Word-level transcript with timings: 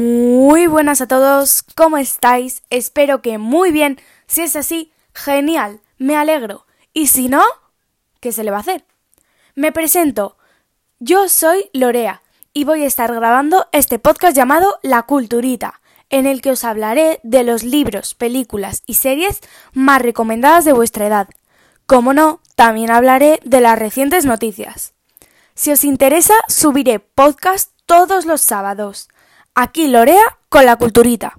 Muy 0.00 0.66
buenas 0.66 1.02
a 1.02 1.08
todos, 1.08 1.62
¿cómo 1.74 1.98
estáis? 1.98 2.62
Espero 2.70 3.20
que 3.20 3.36
muy 3.36 3.70
bien. 3.70 4.00
Si 4.26 4.40
es 4.40 4.56
así, 4.56 4.94
genial, 5.12 5.82
me 5.98 6.16
alegro. 6.16 6.64
Y 6.94 7.08
si 7.08 7.28
no, 7.28 7.42
¿qué 8.18 8.32
se 8.32 8.42
le 8.42 8.50
va 8.50 8.56
a 8.56 8.60
hacer? 8.60 8.86
Me 9.54 9.72
presento. 9.72 10.38
Yo 11.00 11.28
soy 11.28 11.68
Lorea 11.74 12.22
y 12.54 12.64
voy 12.64 12.84
a 12.84 12.86
estar 12.86 13.14
grabando 13.14 13.68
este 13.72 13.98
podcast 13.98 14.34
llamado 14.34 14.78
La 14.82 15.02
Culturita, 15.02 15.82
en 16.08 16.24
el 16.24 16.40
que 16.40 16.52
os 16.52 16.64
hablaré 16.64 17.20
de 17.22 17.44
los 17.44 17.62
libros, 17.62 18.14
películas 18.14 18.82
y 18.86 18.94
series 18.94 19.40
más 19.74 20.00
recomendadas 20.00 20.64
de 20.64 20.72
vuestra 20.72 21.08
edad. 21.08 21.28
Como 21.84 22.14
no, 22.14 22.40
también 22.54 22.90
hablaré 22.90 23.38
de 23.44 23.60
las 23.60 23.78
recientes 23.78 24.24
noticias. 24.24 24.94
Si 25.54 25.70
os 25.70 25.84
interesa, 25.84 26.36
subiré 26.48 27.00
podcast 27.00 27.72
todos 27.84 28.24
los 28.24 28.40
sábados. 28.40 29.10
Aquí 29.62 29.88
Lorea 29.88 30.38
con 30.48 30.64
la 30.64 30.76
culturita. 30.76 31.36